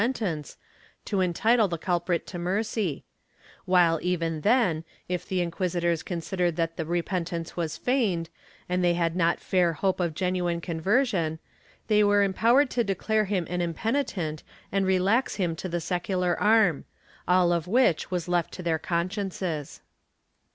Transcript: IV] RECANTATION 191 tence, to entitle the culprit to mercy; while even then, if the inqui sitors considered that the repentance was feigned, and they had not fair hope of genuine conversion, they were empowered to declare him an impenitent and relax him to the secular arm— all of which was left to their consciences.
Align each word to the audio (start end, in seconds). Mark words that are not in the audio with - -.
IV] 0.01 0.07
RECANTATION 0.07 0.25
191 0.31 0.41
tence, 0.41 1.05
to 1.05 1.21
entitle 1.21 1.67
the 1.67 1.77
culprit 1.77 2.25
to 2.25 2.39
mercy; 2.39 3.05
while 3.65 3.99
even 4.01 4.41
then, 4.41 4.83
if 5.07 5.27
the 5.27 5.45
inqui 5.45 5.67
sitors 5.69 6.01
considered 6.03 6.55
that 6.55 6.75
the 6.75 6.87
repentance 6.87 7.55
was 7.55 7.77
feigned, 7.77 8.27
and 8.67 8.83
they 8.83 8.95
had 8.95 9.15
not 9.15 9.39
fair 9.39 9.73
hope 9.73 9.99
of 9.99 10.15
genuine 10.15 10.59
conversion, 10.59 11.37
they 11.85 12.03
were 12.03 12.23
empowered 12.23 12.71
to 12.71 12.83
declare 12.83 13.25
him 13.25 13.45
an 13.47 13.61
impenitent 13.61 14.41
and 14.71 14.87
relax 14.87 15.35
him 15.35 15.55
to 15.55 15.69
the 15.69 15.79
secular 15.79 16.35
arm— 16.39 16.85
all 17.27 17.53
of 17.53 17.67
which 17.67 18.09
was 18.09 18.27
left 18.27 18.51
to 18.53 18.63
their 18.63 18.79
consciences. 18.79 19.81